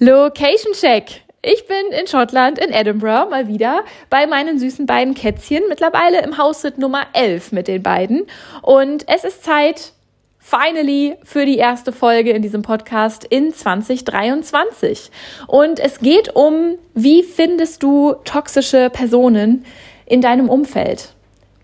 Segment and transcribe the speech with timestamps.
[0.00, 1.22] Location Check.
[1.42, 5.64] Ich bin in Schottland, in Edinburgh, mal wieder bei meinen süßen beiden Kätzchen.
[5.68, 8.26] Mittlerweile im Haussit Nummer 11 mit den beiden.
[8.62, 9.92] Und es ist Zeit,
[10.38, 15.10] finally, für die erste Folge in diesem Podcast in 2023.
[15.48, 19.64] Und es geht um, wie findest du toxische Personen
[20.06, 21.12] in deinem Umfeld?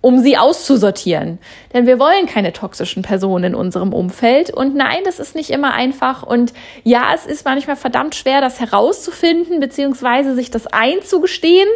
[0.04, 1.38] Um sie auszusortieren.
[1.72, 4.50] Denn wir wollen keine toxischen Personen in unserem Umfeld.
[4.50, 6.22] Und nein, das ist nicht immer einfach.
[6.22, 6.52] Und
[6.82, 11.66] ja, es ist manchmal verdammt schwer, das herauszufinden, beziehungsweise sich das einzugestehen.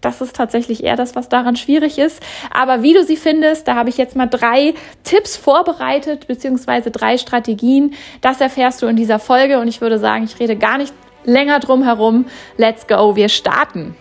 [0.00, 2.22] Das ist tatsächlich eher das, was daran schwierig ist.
[2.54, 7.18] Aber wie du sie findest, da habe ich jetzt mal drei Tipps vorbereitet, beziehungsweise drei
[7.18, 7.94] Strategien.
[8.20, 9.58] Das erfährst du in dieser Folge.
[9.58, 12.26] Und ich würde sagen, ich rede gar nicht länger drum herum.
[12.58, 13.96] Let's go, wir starten.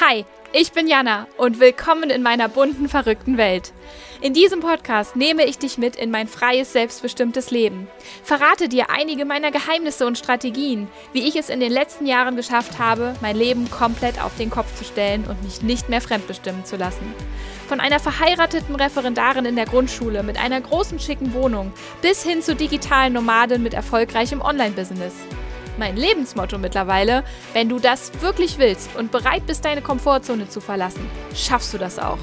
[0.00, 3.72] Hi, ich bin Jana und willkommen in meiner bunten, verrückten Welt.
[4.20, 7.86] In diesem Podcast nehme ich dich mit in mein freies, selbstbestimmtes Leben.
[8.24, 12.78] Verrate dir einige meiner Geheimnisse und Strategien, wie ich es in den letzten Jahren geschafft
[12.78, 16.76] habe, mein Leben komplett auf den Kopf zu stellen und mich nicht mehr fremdbestimmen zu
[16.76, 17.14] lassen.
[17.68, 22.56] Von einer verheirateten Referendarin in der Grundschule mit einer großen, schicken Wohnung bis hin zu
[22.56, 25.14] digitalen Nomaden mit erfolgreichem Online-Business
[25.80, 27.24] mein Lebensmotto mittlerweile.
[27.54, 31.98] Wenn du das wirklich willst und bereit bist, deine Komfortzone zu verlassen, schaffst du das
[31.98, 32.18] auch.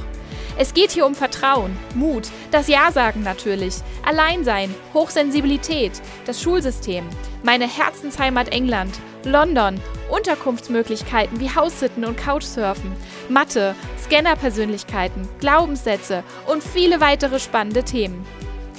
[0.60, 5.92] Es geht hier um Vertrauen, Mut, das Ja-Sagen natürlich, Alleinsein, Hochsensibilität,
[6.26, 7.06] das Schulsystem,
[7.44, 12.96] meine Herzensheimat England, London, Unterkunftsmöglichkeiten wie Haussitten und Couchsurfen,
[13.30, 18.26] Mathe, Scannerpersönlichkeiten, Glaubenssätze und viele weitere spannende Themen.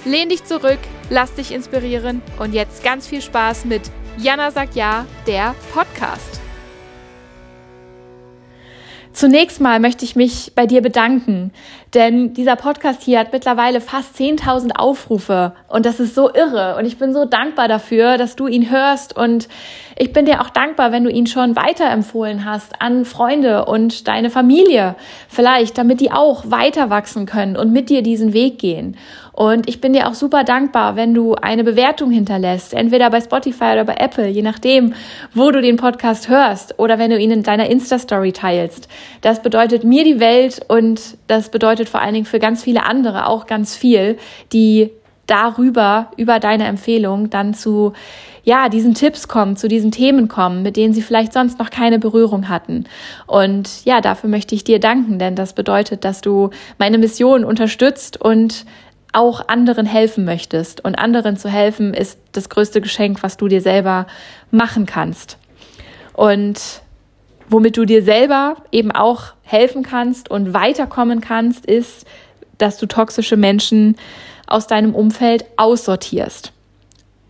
[0.04, 0.78] Lehn dich zurück,
[1.10, 3.82] lass dich inspirieren und jetzt ganz viel Spaß mit
[4.20, 6.41] Jana sagt ja, der Podcast.
[9.12, 11.52] Zunächst mal möchte ich mich bei dir bedanken,
[11.94, 16.84] denn dieser Podcast hier hat mittlerweile fast 10.000 Aufrufe und das ist so irre und
[16.84, 19.48] ich bin so dankbar dafür, dass du ihn hörst und
[19.97, 24.30] ich bin dir auch dankbar, wenn du ihn schon weiterempfohlen hast an Freunde und deine
[24.30, 24.94] Familie
[25.28, 28.97] vielleicht, damit die auch weiter wachsen können und mit dir diesen Weg gehen.
[29.38, 33.66] Und ich bin dir auch super dankbar, wenn du eine Bewertung hinterlässt, entweder bei Spotify
[33.75, 34.94] oder bei Apple, je nachdem,
[35.32, 38.88] wo du den Podcast hörst oder wenn du ihn in deiner Insta-Story teilst.
[39.21, 43.28] Das bedeutet mir die Welt und das bedeutet vor allen Dingen für ganz viele andere
[43.28, 44.19] auch ganz viel,
[44.53, 44.91] die
[45.28, 47.93] darüber, über deine Empfehlung dann zu
[48.43, 51.98] ja, diesen Tipps kommen, zu diesen Themen kommen, mit denen sie vielleicht sonst noch keine
[51.98, 52.84] Berührung hatten.
[53.27, 58.21] Und ja, dafür möchte ich dir danken, denn das bedeutet, dass du meine Mission unterstützt
[58.21, 58.65] und
[59.18, 60.84] auch anderen helfen möchtest.
[60.84, 64.06] Und anderen zu helfen ist das größte Geschenk, was du dir selber
[64.52, 65.38] machen kannst.
[66.12, 66.60] Und
[67.48, 72.06] womit du dir selber eben auch helfen kannst und weiterkommen kannst, ist,
[72.58, 73.96] dass du toxische Menschen
[74.46, 76.52] aus deinem Umfeld aussortierst.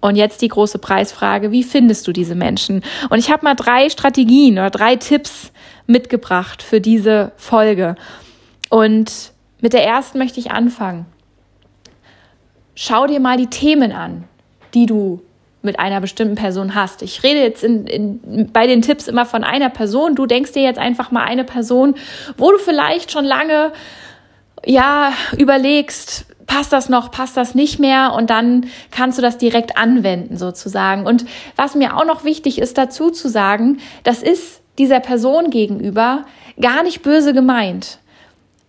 [0.00, 2.84] Und jetzt die große Preisfrage, wie findest du diese Menschen?
[3.08, 5.52] Und ich habe mal drei Strategien oder drei Tipps
[5.86, 7.96] mitgebracht für diese Folge.
[8.68, 11.06] Und mit der ersten möchte ich anfangen
[12.78, 14.24] schau dir mal die Themen an,
[14.72, 15.20] die du
[15.62, 17.02] mit einer bestimmten Person hast.
[17.02, 20.14] Ich rede jetzt in, in, bei den Tipps immer von einer Person.
[20.14, 21.96] Du denkst dir jetzt einfach mal eine Person,
[22.36, 23.72] wo du vielleicht schon lange
[24.64, 29.76] ja überlegst, passt das noch, passt das nicht mehr und dann kannst du das direkt
[29.76, 31.04] anwenden sozusagen.
[31.04, 36.26] Und was mir auch noch wichtig ist dazu zu sagen, das ist dieser Person gegenüber
[36.60, 37.98] gar nicht böse gemeint.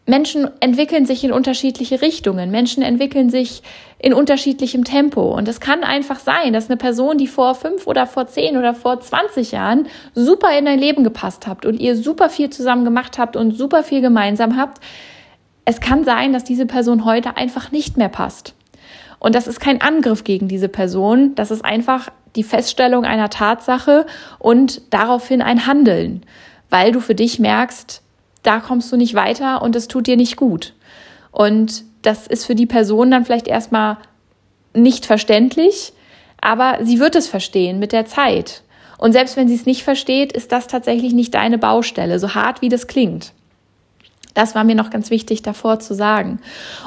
[0.09, 2.49] Menschen entwickeln sich in unterschiedliche Richtungen.
[2.49, 3.61] Menschen entwickeln sich
[3.99, 5.35] in unterschiedlichem Tempo.
[5.35, 8.73] Und es kann einfach sein, dass eine Person, die vor fünf oder vor zehn oder
[8.73, 13.19] vor 20 Jahren super in dein Leben gepasst habt und ihr super viel zusammen gemacht
[13.19, 14.81] habt und super viel gemeinsam habt,
[15.65, 18.55] es kann sein, dass diese Person heute einfach nicht mehr passt.
[19.19, 24.07] Und das ist kein Angriff gegen diese Person, das ist einfach die Feststellung einer Tatsache
[24.39, 26.23] und daraufhin ein Handeln,
[26.71, 28.01] weil du für dich merkst,
[28.43, 30.73] da kommst du nicht weiter und es tut dir nicht gut.
[31.31, 33.97] Und das ist für die Person dann vielleicht erstmal
[34.73, 35.93] nicht verständlich,
[36.41, 38.63] aber sie wird es verstehen mit der Zeit.
[38.97, 42.61] Und selbst wenn sie es nicht versteht, ist das tatsächlich nicht deine Baustelle, so hart
[42.61, 43.33] wie das klingt.
[44.33, 46.39] Das war mir noch ganz wichtig davor zu sagen.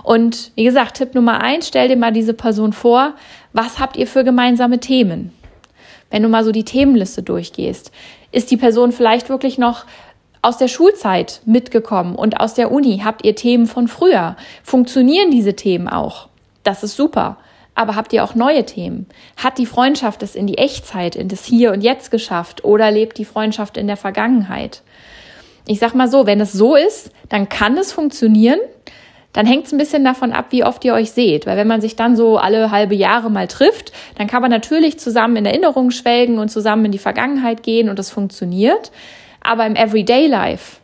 [0.04, 3.14] Und wie gesagt, Tipp Nummer eins, stell dir mal diese Person vor.
[3.52, 5.32] Was habt ihr für gemeinsame Themen?
[6.10, 7.90] Wenn du mal so die Themenliste durchgehst,
[8.30, 9.84] ist die Person vielleicht wirklich noch
[10.42, 13.00] aus der Schulzeit mitgekommen und aus der Uni?
[13.04, 14.36] Habt ihr Themen von früher?
[14.62, 16.28] Funktionieren diese Themen auch?
[16.64, 17.38] Das ist super.
[17.74, 19.06] Aber habt ihr auch neue Themen?
[19.36, 23.16] Hat die Freundschaft es in die Echtzeit, in das Hier und Jetzt geschafft oder lebt
[23.16, 24.82] die Freundschaft in der Vergangenheit?
[25.66, 28.58] Ich sag mal so, wenn es so ist, dann kann es funktionieren.
[29.32, 31.46] dann hängt es ein bisschen davon ab, wie oft ihr euch seht.
[31.46, 34.98] Weil wenn man sich dann so alle halbe Jahre mal trifft, dann kann man natürlich
[34.98, 38.92] zusammen in Erinnerungen schwelgen und zusammen in die Vergangenheit gehen und das funktioniert.
[39.42, 40.78] Aber im Everyday Life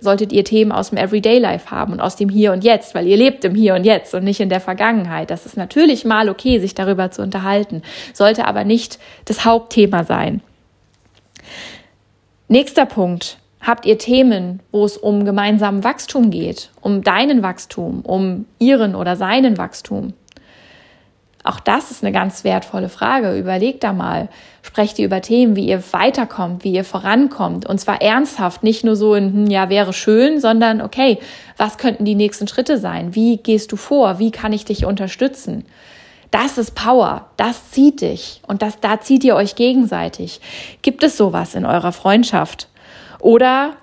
[0.00, 3.06] solltet ihr Themen aus dem Everyday Life haben und aus dem Hier und Jetzt, weil
[3.06, 5.30] ihr lebt im Hier und Jetzt und nicht in der Vergangenheit.
[5.30, 7.82] Das ist natürlich mal okay, sich darüber zu unterhalten,
[8.12, 10.42] sollte aber nicht das Hauptthema sein.
[12.48, 13.38] Nächster Punkt.
[13.60, 19.16] Habt ihr Themen, wo es um gemeinsamen Wachstum geht, um deinen Wachstum, um ihren oder
[19.16, 20.12] seinen Wachstum?
[21.46, 23.38] Auch das ist eine ganz wertvolle Frage.
[23.38, 24.28] Überlegt da mal.
[24.62, 27.66] Sprecht ihr über Themen, wie ihr weiterkommt, wie ihr vorankommt.
[27.66, 31.18] Und zwar ernsthaft, nicht nur so in, hm, ja, wäre schön, sondern okay,
[31.56, 33.14] was könnten die nächsten Schritte sein?
[33.14, 34.18] Wie gehst du vor?
[34.18, 35.64] Wie kann ich dich unterstützen?
[36.32, 37.26] Das ist Power.
[37.36, 38.42] Das zieht dich.
[38.48, 40.40] Und das, da zieht ihr euch gegenseitig.
[40.82, 42.68] Gibt es sowas in eurer Freundschaft?
[43.20, 43.76] Oder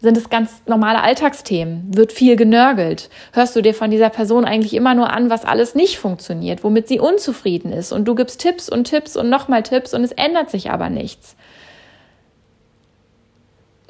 [0.00, 1.96] sind es ganz normale Alltagsthemen?
[1.96, 3.10] Wird viel genörgelt?
[3.32, 6.86] Hörst du dir von dieser Person eigentlich immer nur an, was alles nicht funktioniert, womit
[6.86, 7.92] sie unzufrieden ist?
[7.92, 11.36] Und du gibst Tipps und Tipps und nochmal Tipps und es ändert sich aber nichts.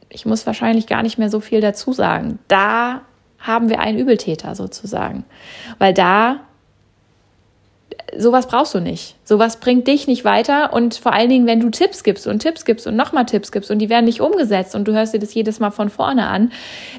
[0.09, 2.39] Ich muss wahrscheinlich gar nicht mehr so viel dazu sagen.
[2.49, 3.03] Da
[3.39, 5.25] haben wir einen Übeltäter sozusagen.
[5.79, 6.41] Weil da
[8.17, 9.17] sowas brauchst du nicht.
[9.25, 12.65] Sowas bringt dich nicht weiter und vor allen Dingen, wenn du Tipps gibst und Tipps
[12.65, 15.35] gibst und nochmal Tipps gibst und die werden nicht umgesetzt und du hörst dir das
[15.35, 16.53] jedes Mal von vorne an,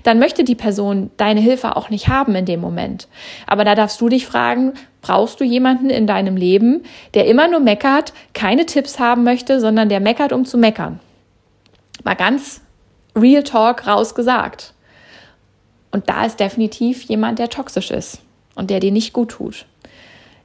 [0.04, 3.08] dann möchte die Person deine Hilfe auch nicht haben in dem Moment.
[3.48, 6.84] Aber da darfst du dich fragen, brauchst du jemanden in deinem Leben,
[7.14, 11.00] der immer nur meckert, keine Tipps haben möchte, sondern der meckert, um zu meckern?
[12.04, 12.62] Mal ganz
[13.16, 14.74] Real Talk rausgesagt.
[15.92, 18.22] Und da ist definitiv jemand, der toxisch ist
[18.56, 19.66] und der dir nicht gut tut.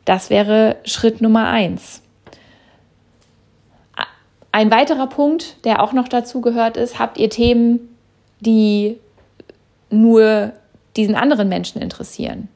[0.04, 2.02] Das wäre Schritt Nummer eins.
[4.52, 7.96] Ein weiterer Punkt, der auch noch dazu gehört ist, habt ihr Themen,
[8.40, 8.98] die
[9.90, 10.52] nur
[10.96, 12.48] diesen anderen Menschen interessieren?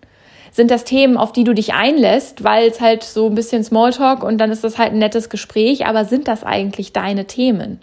[0.52, 4.22] Sind das Themen, auf die du dich einlässt, weil es halt so ein bisschen Smalltalk
[4.22, 7.80] und dann ist das halt ein nettes Gespräch, aber sind das eigentlich deine Themen?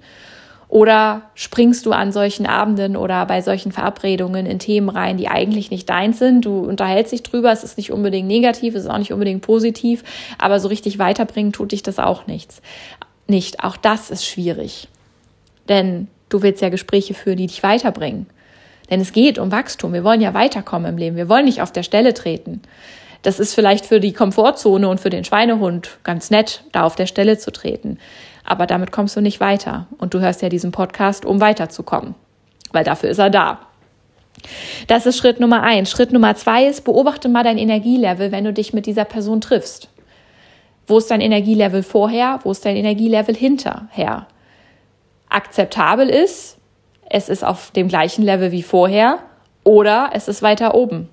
[0.67, 5.69] Oder springst du an solchen Abenden oder bei solchen Verabredungen in Themen rein, die eigentlich
[5.71, 6.45] nicht deins sind?
[6.45, 10.03] Du unterhältst dich drüber, es ist nicht unbedingt negativ, es ist auch nicht unbedingt positiv,
[10.38, 12.62] aber so richtig weiterbringen tut dich das auch nichts.
[13.27, 13.63] Nicht.
[13.63, 14.88] Auch das ist schwierig.
[15.69, 18.27] Denn du willst ja Gespräche führen, die dich weiterbringen.
[18.89, 19.94] Denn es geht um Wachstum.
[19.94, 21.15] Wir wollen ja weiterkommen im Leben.
[21.15, 22.61] Wir wollen nicht auf der Stelle treten.
[23.23, 27.07] Das ist vielleicht für die Komfortzone und für den Schweinehund ganz nett, da auf der
[27.07, 27.97] Stelle zu treten.
[28.45, 29.88] Aber damit kommst du nicht weiter.
[29.97, 32.15] Und du hörst ja diesen Podcast, um weiterzukommen.
[32.71, 33.59] Weil dafür ist er da.
[34.88, 35.89] Das ist Schritt Nummer eins.
[35.89, 39.89] Schritt Nummer zwei ist, beobachte mal dein Energielevel, wenn du dich mit dieser Person triffst.
[40.88, 42.39] Wo ist dein Energielevel vorher?
[42.44, 44.27] Wo ist dein Energielevel hinterher?
[45.30, 46.57] Akzeptabel ist,
[47.09, 49.19] es ist auf dem gleichen Level wie vorher
[49.63, 51.09] oder es ist weiter oben.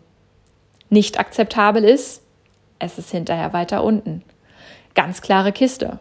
[0.91, 2.23] Nicht akzeptabel ist,
[2.79, 4.23] es ist hinterher weiter unten.
[4.95, 6.01] Ganz klare Kiste.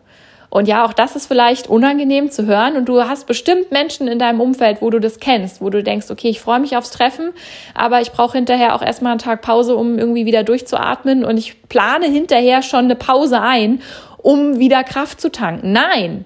[0.52, 2.76] Und ja, auch das ist vielleicht unangenehm zu hören.
[2.76, 6.12] Und du hast bestimmt Menschen in deinem Umfeld, wo du das kennst, wo du denkst,
[6.12, 7.32] okay, ich freue mich aufs Treffen,
[7.74, 11.24] aber ich brauche hinterher auch erstmal einen Tag Pause, um irgendwie wieder durchzuatmen.
[11.24, 13.82] Und ich plane hinterher schon eine Pause ein,
[14.18, 15.72] um wieder Kraft zu tanken.
[15.72, 16.26] Nein,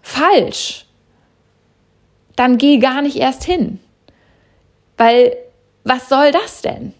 [0.00, 0.86] falsch.
[2.36, 3.78] Dann geh gar nicht erst hin.
[4.96, 5.36] Weil
[5.84, 6.94] was soll das denn?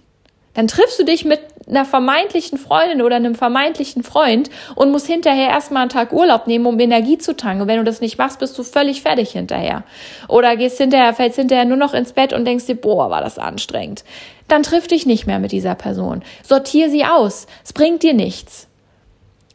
[0.55, 5.49] Dann triffst du dich mit einer vermeintlichen Freundin oder einem vermeintlichen Freund und musst hinterher
[5.49, 7.67] erstmal einen Tag Urlaub nehmen, um Energie zu tanken.
[7.67, 9.85] Wenn du das nicht machst, bist du völlig fertig hinterher.
[10.29, 13.39] Oder gehst hinterher, fällst hinterher nur noch ins Bett und denkst dir, boah, war das
[13.39, 14.05] anstrengend.
[14.49, 16.23] Dann triff dich nicht mehr mit dieser Person.
[16.43, 17.47] Sortier sie aus.
[17.65, 18.69] Es bringt dir nichts.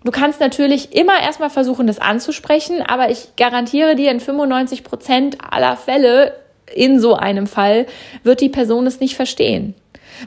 [0.03, 5.37] Du kannst natürlich immer erstmal versuchen, das anzusprechen, aber ich garantiere dir, in 95 Prozent
[5.51, 6.33] aller Fälle
[6.75, 7.85] in so einem Fall
[8.23, 9.75] wird die Person es nicht verstehen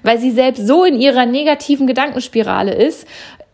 [0.03, 3.07] weil sie selbst so in ihrer negativen Gedankenspirale ist,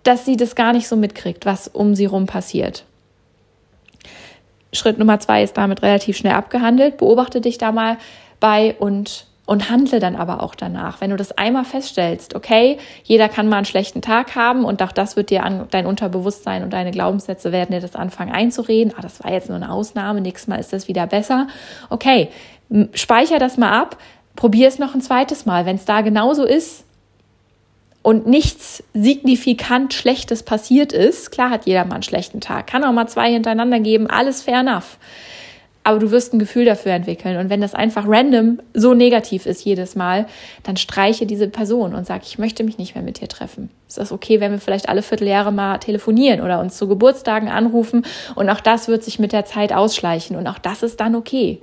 [0.02, 2.84] dass sie das gar nicht so mitkriegt, was um sie rum passiert.
[4.72, 6.98] Schritt Nummer zwei ist damit relativ schnell abgehandelt.
[6.98, 7.96] Beobachte dich da mal
[8.38, 11.00] bei und und handle dann aber auch danach.
[11.00, 14.92] Wenn du das einmal feststellst, okay, jeder kann mal einen schlechten Tag haben und auch
[14.92, 18.92] das wird dir an dein Unterbewusstsein und deine Glaubenssätze werden dir das anfangen einzureden.
[18.94, 21.46] Ah, das war jetzt nur eine Ausnahme, nächstes Mal ist das wieder besser.
[21.88, 22.28] Okay,
[22.94, 23.98] speicher das mal ab,
[24.36, 25.66] probier es noch ein zweites Mal.
[25.66, 26.84] Wenn es da genauso ist
[28.02, 32.92] und nichts signifikant Schlechtes passiert ist, klar hat jeder mal einen schlechten Tag, kann auch
[32.92, 34.98] mal zwei hintereinander geben, alles fair enough.
[35.84, 37.38] Aber du wirst ein Gefühl dafür entwickeln.
[37.38, 40.26] Und wenn das einfach random so negativ ist jedes Mal,
[40.62, 43.70] dann streiche diese Person und sag, ich möchte mich nicht mehr mit dir treffen.
[43.88, 48.04] Ist das okay, wenn wir vielleicht alle Vierteljahre mal telefonieren oder uns zu Geburtstagen anrufen?
[48.34, 50.36] Und auch das wird sich mit der Zeit ausschleichen.
[50.36, 51.62] Und auch das ist dann okay.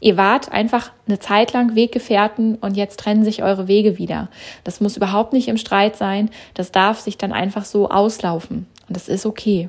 [0.00, 4.28] Ihr wart einfach eine Zeit lang Weggefährten und jetzt trennen sich eure Wege wieder.
[4.62, 6.30] Das muss überhaupt nicht im Streit sein.
[6.54, 8.66] Das darf sich dann einfach so auslaufen.
[8.86, 9.68] Und das ist okay.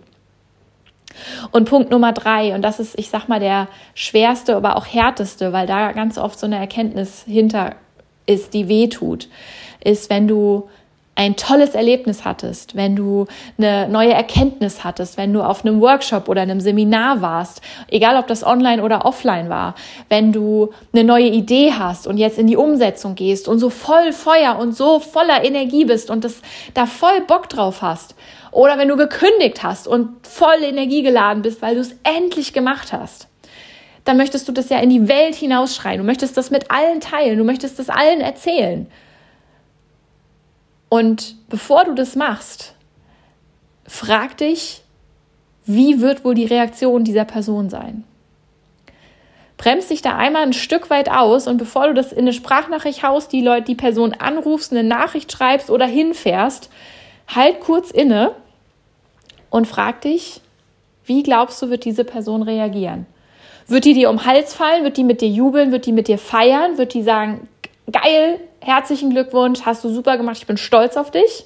[1.51, 5.51] Und Punkt Nummer drei, und das ist, ich sag mal, der schwerste, aber auch härteste,
[5.51, 7.75] weil da ganz oft so eine Erkenntnis hinter
[8.27, 9.27] ist, die weh tut,
[9.83, 10.69] ist, wenn du
[11.20, 13.26] ein tolles Erlebnis hattest, wenn du
[13.58, 17.60] eine neue Erkenntnis hattest, wenn du auf einem Workshop oder einem Seminar warst,
[17.90, 19.76] egal ob das online oder offline war,
[20.08, 24.14] wenn du eine neue Idee hast und jetzt in die Umsetzung gehst und so voll
[24.14, 26.42] Feuer und so voller Energie bist und das
[26.74, 28.16] da voll Bock drauf hast,
[28.52, 32.94] oder wenn du gekündigt hast und voll Energie geladen bist, weil du es endlich gemacht
[32.94, 33.28] hast
[34.06, 36.00] dann möchtest du das ja in die Welt hinausschreien.
[36.00, 37.38] Du möchtest das mit allen teilen.
[37.38, 38.88] Du möchtest das allen erzählen.
[40.89, 42.74] Und bevor du das machst,
[43.86, 44.81] frag dich,
[45.65, 48.03] wie wird wohl die Reaktion dieser Person sein?
[49.58, 53.03] Bremst dich da einmal ein Stück weit aus und bevor du das in eine Sprachnachricht
[53.03, 56.69] haust, die Leute, die Person anrufst, eine Nachricht schreibst oder hinfährst,
[57.27, 58.31] halt kurz inne
[59.50, 60.41] und frag dich,
[61.05, 63.05] wie glaubst du, wird diese Person reagieren?
[63.67, 64.84] Wird die dir um den Hals fallen?
[64.84, 65.72] Wird die mit dir jubeln?
[65.72, 66.77] Wird die mit dir feiern?
[66.77, 67.48] Wird die sagen,
[67.91, 71.46] geil, herzlichen Glückwunsch, hast du super gemacht, ich bin stolz auf dich.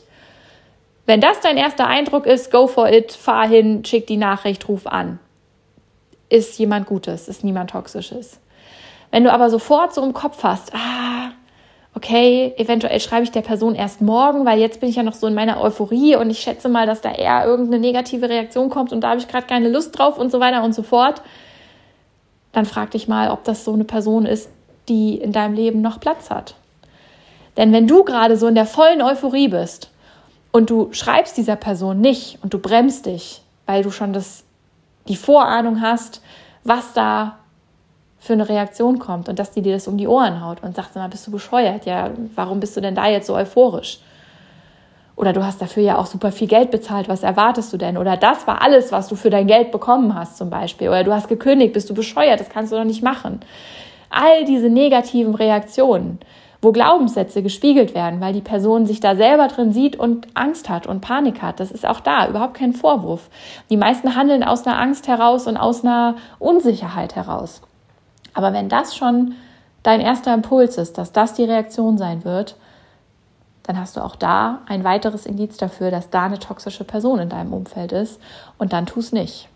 [1.06, 4.88] Wenn das dein erster Eindruck ist, go for it, fahr hin, schick die Nachricht, ruf
[4.88, 5.20] an.
[6.30, 8.40] Ist jemand Gutes, ist niemand Toxisches.
[9.12, 11.32] Wenn du aber sofort so im Kopf hast, ah,
[11.94, 15.28] okay, eventuell schreibe ich der Person erst morgen, weil jetzt bin ich ja noch so
[15.28, 19.02] in meiner Euphorie und ich schätze mal, dass da eher irgendeine negative Reaktion kommt und
[19.02, 21.22] da habe ich gerade keine Lust drauf und so weiter und so fort,
[22.54, 24.50] dann frag dich mal, ob das so eine Person ist,
[24.90, 26.56] die in deinem Leben noch Platz hat.
[27.58, 29.90] Denn wenn du gerade so in der vollen Euphorie bist
[30.52, 34.44] und du schreibst dieser Person nicht und du bremst dich, weil du schon das,
[35.08, 36.22] die Vorahnung hast,
[36.64, 37.38] was da
[38.20, 40.96] für eine Reaktion kommt und dass die dir das um die Ohren haut und sagt,
[40.96, 41.86] mal, bist du bescheuert?
[41.86, 44.00] Ja, warum bist du denn da jetzt so euphorisch?
[45.16, 47.98] Oder du hast dafür ja auch super viel Geld bezahlt, was erwartest du denn?
[47.98, 50.90] Oder das war alles, was du für dein Geld bekommen hast zum Beispiel.
[50.90, 53.42] Oder du hast gekündigt, bist du bescheuert, das kannst du doch nicht machen
[54.14, 56.20] all diese negativen Reaktionen,
[56.64, 60.88] wo Glaubenssätze gespiegelt werden, weil die Person sich da selber drin sieht und Angst hat
[60.88, 61.60] und Panik hat.
[61.60, 63.30] Das ist auch da überhaupt kein Vorwurf.
[63.70, 67.62] Die meisten handeln aus einer Angst heraus und aus einer Unsicherheit heraus.
[68.34, 69.36] Aber wenn das schon
[69.84, 72.56] dein erster Impuls ist, dass das die Reaktion sein wird,
[73.64, 77.30] dann hast du auch da ein weiteres Indiz dafür, dass da eine toxische Person in
[77.30, 78.20] deinem Umfeld ist
[78.58, 79.50] und dann tu es nicht.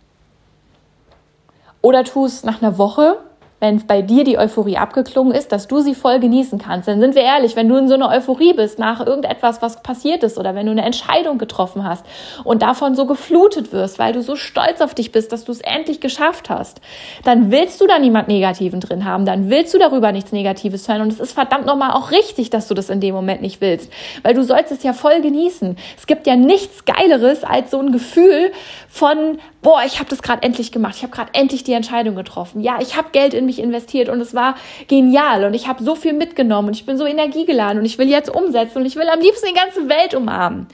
[1.82, 3.18] Oder tu es nach einer Woche
[3.60, 6.88] wenn bei dir die Euphorie abgeklungen ist, dass du sie voll genießen kannst.
[6.88, 10.24] Dann sind wir ehrlich, wenn du in so einer Euphorie bist nach irgendetwas, was passiert
[10.24, 12.06] ist oder wenn du eine Entscheidung getroffen hast
[12.44, 15.62] und davon so geflutet wirst, weil du so stolz auf dich bist, dass du es
[15.62, 16.82] endlich geschafft hast,
[17.24, 21.02] dann willst du da niemand Negativen drin haben, dann willst du darüber nichts Negatives hören
[21.02, 23.92] und es ist verdammt nochmal auch richtig, dass du das in dem Moment nicht willst,
[24.22, 25.78] weil du sollst es ja voll genießen.
[25.98, 28.52] Es gibt ja nichts Geileres als so ein Gefühl
[28.88, 32.62] von, boah, ich habe das gerade endlich gemacht, ich habe gerade endlich die Entscheidung getroffen.
[32.62, 34.56] Ja, ich habe Geld in mich investiert und es war
[34.88, 38.08] genial und ich habe so viel mitgenommen und ich bin so energiegeladen und ich will
[38.08, 40.68] jetzt umsetzen und ich will am liebsten die ganze Welt umarmen.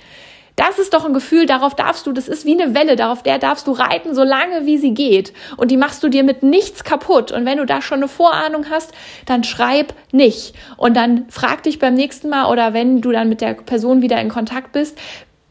[0.56, 3.40] Das ist doch ein Gefühl, darauf darfst du, das ist wie eine Welle, darauf der
[3.40, 5.34] darfst du reiten, so lange wie sie geht.
[5.58, 7.32] Und die machst du dir mit nichts kaputt.
[7.32, 8.92] Und wenn du da schon eine Vorahnung hast,
[9.26, 10.54] dann schreib nicht.
[10.78, 14.22] Und dann frag dich beim nächsten Mal oder wenn du dann mit der Person wieder
[14.22, 15.00] in Kontakt bist,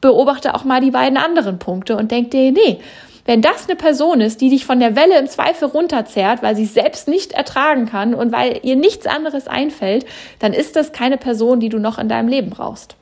[0.01, 2.79] beobachte auch mal die beiden anderen Punkte und denk dir, nee,
[3.25, 6.65] wenn das eine Person ist, die dich von der Welle im Zweifel runterzerrt, weil sie
[6.65, 10.05] es selbst nicht ertragen kann und weil ihr nichts anderes einfällt,
[10.41, 12.97] dann ist das keine Person, die du noch in deinem Leben brauchst.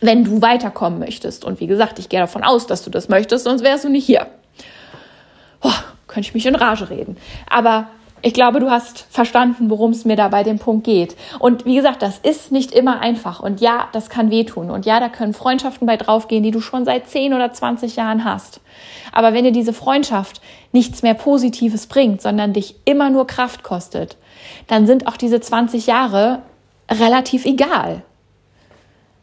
[0.00, 1.46] Wenn du weiterkommen möchtest.
[1.46, 4.04] Und wie gesagt, ich gehe davon aus, dass du das möchtest, sonst wärst du nicht
[4.04, 4.26] hier.
[5.60, 7.16] Boah, könnte ich mich in Rage reden.
[7.48, 7.88] Aber
[8.24, 11.14] ich glaube, du hast verstanden, worum es mir da bei dem Punkt geht.
[11.40, 13.40] Und wie gesagt, das ist nicht immer einfach.
[13.40, 14.70] Und ja, das kann wehtun.
[14.70, 18.24] Und ja, da können Freundschaften bei draufgehen, die du schon seit 10 oder 20 Jahren
[18.24, 18.62] hast.
[19.12, 20.40] Aber wenn dir diese Freundschaft
[20.72, 24.16] nichts mehr Positives bringt, sondern dich immer nur Kraft kostet,
[24.68, 26.40] dann sind auch diese 20 Jahre
[26.90, 28.04] relativ egal.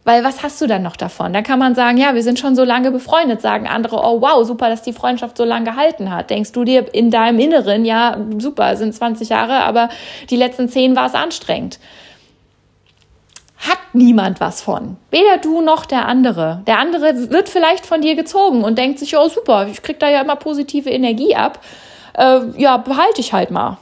[0.03, 1.31] Weil was hast du dann noch davon?
[1.31, 4.43] Da kann man sagen, ja, wir sind schon so lange befreundet, sagen andere, oh wow,
[4.46, 6.31] super, dass die Freundschaft so lange gehalten hat.
[6.31, 9.89] Denkst du dir in deinem Inneren, ja, super, sind 20 Jahre, aber
[10.31, 11.79] die letzten 10 war es anstrengend.
[13.60, 14.98] Hat niemand was von.
[15.12, 16.63] Weder du noch der andere.
[16.65, 20.10] Der andere wird vielleicht von dir gezogen und denkt sich, oh super, ich krieg da
[20.10, 21.60] ja immer positive Energie ab.
[22.17, 23.77] Äh, ja, behalte ich halt mal.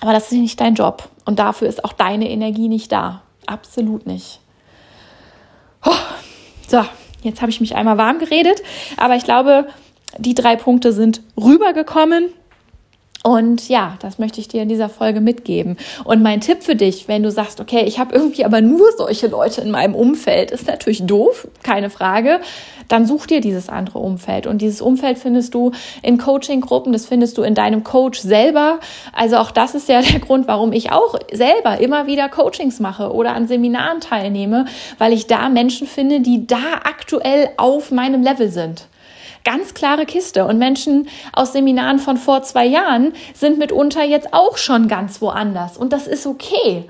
[0.00, 1.08] Aber das ist nicht dein Job.
[1.24, 3.22] Und dafür ist auch deine Energie nicht da.
[3.46, 4.40] Absolut nicht.
[5.90, 5.96] Oh,
[6.68, 6.84] so,
[7.22, 8.62] jetzt habe ich mich einmal warm geredet,
[8.96, 9.66] aber ich glaube,
[10.18, 12.28] die drei Punkte sind rübergekommen.
[13.22, 15.76] Und ja, das möchte ich dir in dieser Folge mitgeben.
[16.04, 19.26] Und mein Tipp für dich, wenn du sagst, okay, ich habe irgendwie aber nur solche
[19.26, 22.40] Leute in meinem Umfeld, ist natürlich doof, keine Frage,
[22.88, 24.46] dann such dir dieses andere Umfeld.
[24.46, 25.72] Und dieses Umfeld findest du
[26.02, 28.80] in Coaching-Gruppen, das findest du in deinem Coach selber.
[29.12, 33.12] Also auch das ist ja der Grund, warum ich auch selber immer wieder Coachings mache
[33.12, 34.64] oder an Seminaren teilnehme,
[34.96, 38.86] weil ich da Menschen finde, die da aktuell auf meinem Level sind.
[39.44, 40.44] Ganz klare Kiste.
[40.46, 45.76] Und Menschen aus Seminaren von vor zwei Jahren sind mitunter jetzt auch schon ganz woanders.
[45.76, 46.88] Und das ist okay.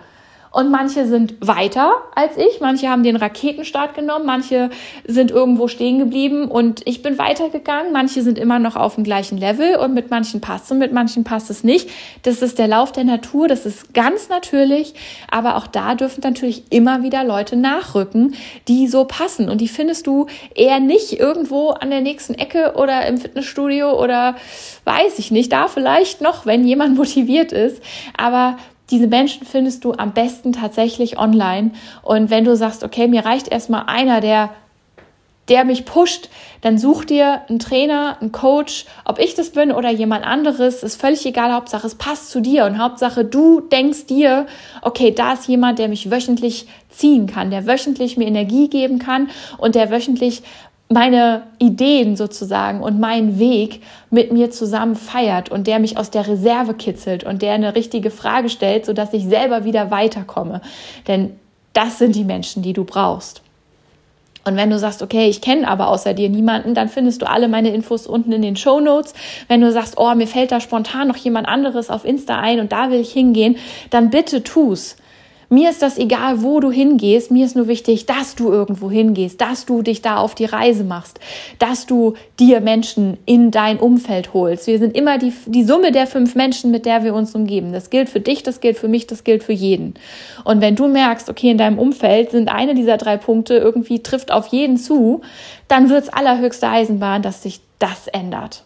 [0.53, 4.71] Und manche sind weiter als ich, manche haben den Raketenstart genommen, manche
[5.07, 9.39] sind irgendwo stehen geblieben und ich bin weitergegangen, manche sind immer noch auf dem gleichen
[9.39, 11.89] Level und mit manchen passt es und mit manchen passt es nicht.
[12.23, 14.95] Das ist der Lauf der Natur, das ist ganz natürlich,
[15.31, 18.35] aber auch da dürfen natürlich immer wieder Leute nachrücken,
[18.67, 19.49] die so passen.
[19.49, 20.27] Und die findest du
[20.57, 24.35] eher nicht irgendwo an der nächsten Ecke oder im Fitnessstudio oder
[24.85, 27.81] weiß ich nicht, da vielleicht noch, wenn jemand motiviert ist,
[28.17, 28.57] aber
[28.91, 31.73] diese Menschen findest du am besten tatsächlich online.
[32.03, 34.51] Und wenn du sagst, okay, mir reicht erstmal einer, der
[35.51, 36.29] der mich pusht,
[36.61, 41.01] dann such dir einen Trainer, einen Coach, ob ich das bin oder jemand anderes, ist
[41.01, 44.47] völlig egal, Hauptsache es passt zu dir und Hauptsache du denkst dir,
[44.81, 49.29] okay, da ist jemand, der mich wöchentlich ziehen kann, der wöchentlich mir Energie geben kann
[49.59, 50.43] und der wöchentlich
[50.93, 53.81] meine Ideen sozusagen und meinen Weg
[54.11, 58.11] mit mir zusammen feiert und der mich aus der Reserve kitzelt und der eine richtige
[58.11, 60.61] Frage stellt, sodass ich selber wieder weiterkomme.
[61.07, 61.39] Denn
[61.73, 63.43] das sind die Menschen, die du brauchst.
[64.45, 67.47] Und wenn du sagst, okay, ich kenne aber außer dir niemanden, dann findest du alle
[67.47, 69.15] meine Infos unten in den Show Notes.
[69.47, 72.73] Wenn du sagst, oh, mir fällt da spontan noch jemand anderes auf Insta ein und
[72.73, 73.59] da will ich hingehen,
[73.91, 74.97] dann bitte tu's.
[75.53, 77.33] Mir ist das egal, wo du hingehst.
[77.33, 80.85] Mir ist nur wichtig, dass du irgendwo hingehst, dass du dich da auf die Reise
[80.85, 81.19] machst,
[81.59, 84.69] dass du dir Menschen in dein Umfeld holst.
[84.69, 87.73] Wir sind immer die, die Summe der fünf Menschen, mit der wir uns umgeben.
[87.73, 89.95] Das gilt für dich, das gilt für mich, das gilt für jeden.
[90.45, 94.31] Und wenn du merkst, okay, in deinem Umfeld sind eine dieser drei Punkte irgendwie trifft
[94.31, 95.21] auf jeden zu,
[95.67, 98.63] dann wird's allerhöchste Eisenbahn, dass sich das ändert.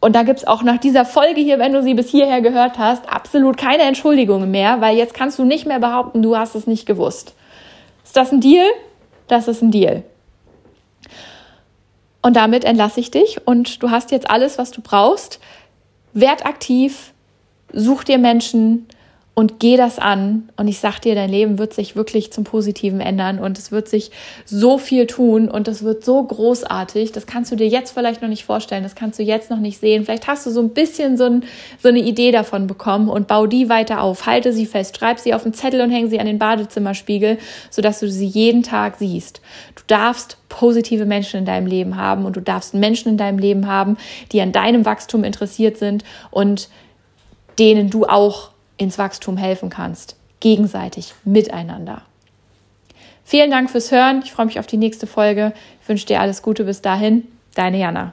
[0.00, 3.08] Und da gibt's auch nach dieser Folge hier, wenn du sie bis hierher gehört hast,
[3.08, 6.86] absolut keine Entschuldigungen mehr, weil jetzt kannst du nicht mehr behaupten, du hast es nicht
[6.86, 7.34] gewusst.
[8.04, 8.66] Ist das ein Deal?
[9.26, 10.04] Das ist ein Deal.
[12.22, 15.40] Und damit entlasse ich dich und du hast jetzt alles, was du brauchst.
[16.12, 17.12] Werd aktiv,
[17.72, 18.88] such dir Menschen,
[19.38, 20.48] und geh das an.
[20.56, 23.86] Und ich sag dir, dein Leben wird sich wirklich zum Positiven ändern und es wird
[23.86, 24.10] sich
[24.46, 27.12] so viel tun und es wird so großartig.
[27.12, 29.78] Das kannst du dir jetzt vielleicht noch nicht vorstellen, das kannst du jetzt noch nicht
[29.78, 30.06] sehen.
[30.06, 31.44] Vielleicht hast du so ein bisschen so, ein,
[31.82, 34.24] so eine Idee davon bekommen und bau die weiter auf.
[34.24, 37.36] Halte sie fest, schreib sie auf den Zettel und häng sie an den Badezimmerspiegel,
[37.68, 39.42] sodass du sie jeden Tag siehst.
[39.74, 43.66] Du darfst positive Menschen in deinem Leben haben und du darfst Menschen in deinem Leben
[43.66, 43.98] haben,
[44.32, 46.70] die an deinem Wachstum interessiert sind und
[47.58, 50.16] denen du auch ins Wachstum helfen kannst.
[50.40, 52.02] Gegenseitig, miteinander.
[53.24, 54.22] Vielen Dank fürs Hören.
[54.24, 55.52] Ich freue mich auf die nächste Folge.
[55.82, 57.26] Ich wünsche dir alles Gute bis dahin.
[57.54, 58.12] Deine Jana.